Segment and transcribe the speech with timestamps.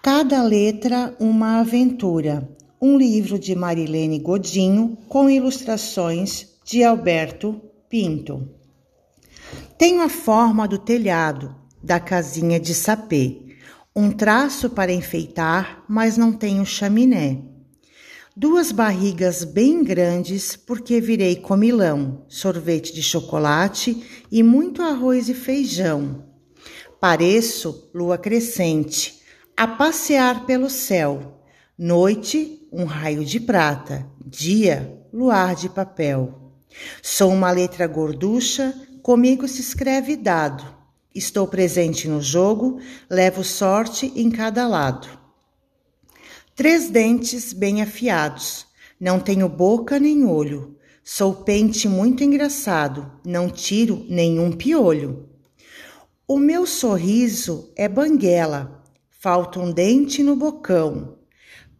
[0.00, 2.48] Cada letra uma aventura.
[2.80, 8.48] Um livro de Marilene Godinho com ilustrações de Alberto Pinto.
[9.76, 13.56] Tenho a forma do telhado da casinha de sapê,
[13.94, 17.42] um traço para enfeitar, mas não tenho chaminé.
[18.36, 26.24] Duas barrigas bem grandes, porque virei comilão, sorvete de chocolate e muito arroz e feijão.
[27.00, 29.17] Pareço lua crescente,
[29.58, 31.42] a passear pelo céu.
[31.76, 36.52] Noite, um raio de prata, dia, luar de papel.
[37.02, 40.64] Sou uma letra gorducha, comigo se escreve dado.
[41.12, 42.78] Estou presente no jogo,
[43.10, 45.08] levo sorte em cada lado.
[46.54, 48.64] Três dentes bem afiados,
[49.00, 50.76] não tenho boca nem olho.
[51.02, 55.28] Sou pente muito engraçado, não tiro nenhum piolho.
[56.28, 58.77] O meu sorriso é banguela,
[59.20, 61.18] falta um dente no bocão.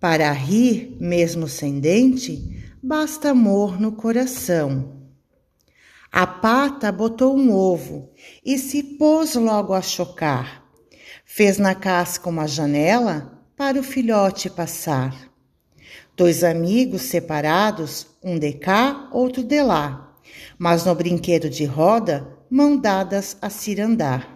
[0.00, 5.10] Para rir, mesmo sem dente, basta amor no coração.
[6.10, 8.10] A pata botou um ovo
[8.42, 10.64] e se pôs logo a chocar.
[11.26, 15.30] Fez na casca uma janela para o filhote passar.
[16.16, 20.16] Dois amigos separados, um de cá, outro de lá,
[20.58, 24.35] mas no brinquedo de roda, mão dadas a cirandar.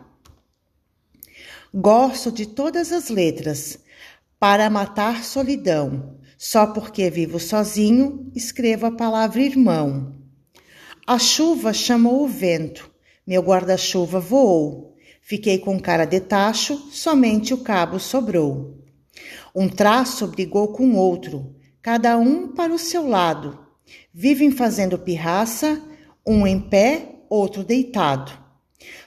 [1.73, 3.79] Gosto de todas as letras.
[4.41, 6.19] Para matar solidão.
[6.37, 10.17] Só porque vivo sozinho, escrevo a palavra irmão.
[11.07, 12.91] A chuva chamou o vento.
[13.25, 14.97] Meu guarda-chuva voou.
[15.21, 18.83] Fiquei com cara de tacho, somente o cabo sobrou.
[19.55, 23.57] Um traço brigou com outro, cada um para o seu lado.
[24.13, 25.81] Vivem fazendo pirraça,
[26.27, 28.33] um em pé, outro deitado.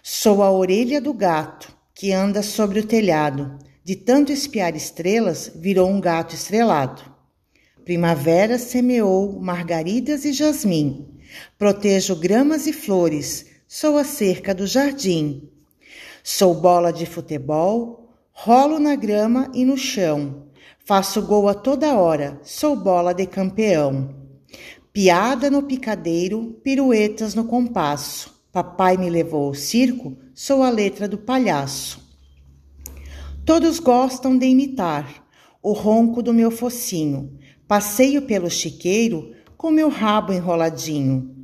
[0.01, 3.57] Sou a orelha do gato, que anda sobre o telhado.
[3.83, 7.01] De tanto espiar estrelas, virou um gato estrelado.
[7.83, 11.19] Primavera semeou margaridas e jasmim.
[11.57, 15.49] Protejo gramas e flores, sou a cerca do jardim.
[16.23, 20.47] Sou bola de futebol, rolo na grama e no chão.
[20.85, 24.15] Faço gol a toda hora, sou bola de campeão.
[24.93, 28.33] Piada no picadeiro, piruetas no compasso.
[28.53, 31.99] Papai me levou ao circo, sou a letra do palhaço.
[33.43, 35.25] Todos gostam de imitar
[35.59, 37.35] o ronco do meu focinho.
[37.67, 41.35] Passeio pelo chiqueiro com meu rabo enroladinho.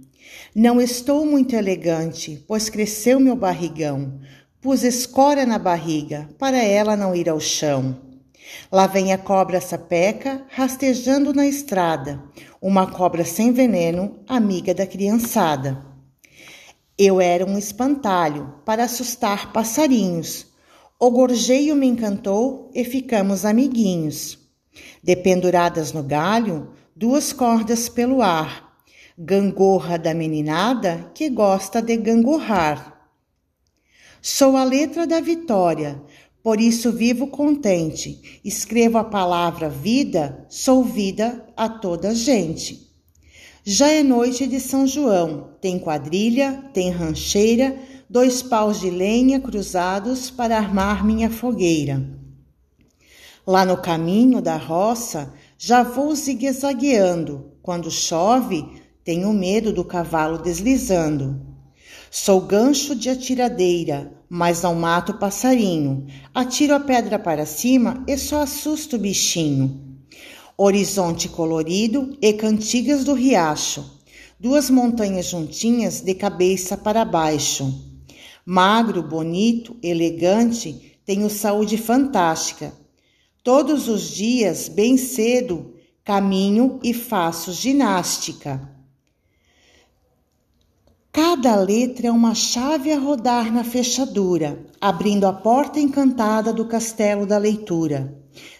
[0.53, 4.19] Não estou muito elegante, pois cresceu meu barrigão.
[4.61, 7.97] Pus escória na barriga para ela não ir ao chão.
[8.71, 12.23] Lá vem a cobra sapeca rastejando na estrada,
[12.61, 15.88] uma cobra sem veneno, amiga da criançada.
[17.01, 20.47] Eu era um espantalho para assustar passarinhos.
[20.99, 24.37] O gorjeio me encantou e ficamos amiguinhos.
[25.01, 28.75] Dependuradas no galho, duas cordas pelo ar,
[29.17, 33.09] gangorra da meninada que gosta de gangorrar.
[34.21, 36.03] Sou a letra da vitória,
[36.43, 38.41] por isso vivo contente.
[38.43, 42.88] Escrevo a palavra vida, sou vida a toda gente.
[43.71, 47.77] Já é noite de São João, tem quadrilha, tem rancheira,
[48.09, 52.03] dois paus de lenha cruzados para armar minha fogueira.
[53.45, 57.51] Lá no caminho da roça, já vou zigue-zagueando.
[57.61, 58.65] Quando chove,
[59.03, 61.39] tenho medo do cavalo deslizando.
[62.09, 66.07] Sou gancho de atiradeira, mas não mato passarinho.
[66.33, 69.88] Atiro a pedra para cima e só assusto o bichinho
[70.61, 73.97] horizonte colorido e cantigas do riacho,
[74.37, 77.73] duas montanhas juntinhas de cabeça para baixo.
[78.45, 82.73] Magro, bonito, elegante, tenho saúde fantástica.
[83.41, 88.69] Todos os dias, bem cedo, caminho e faço ginástica.
[91.09, 97.25] Cada letra é uma chave a rodar na fechadura, abrindo a porta encantada do castelo
[97.25, 98.13] da leitura.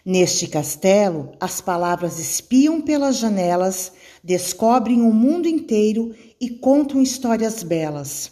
[0.05, 3.91] Neste castelo, as palavras espiam pelas janelas,
[4.23, 8.31] descobrem o mundo inteiro e contam histórias belas.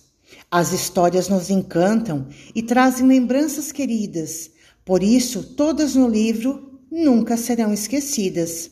[0.50, 4.52] As histórias nos encantam e trazem lembranças queridas,
[4.88, 8.72] por isso, todas no livro nunca serão esquecidas.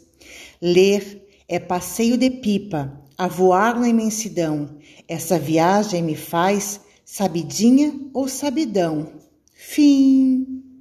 [0.62, 4.78] Ler é passeio de pipa, a voar na imensidão.
[5.10, 9.12] Essa viagem me faz sabidinha ou sabidão.
[9.54, 10.65] Fim.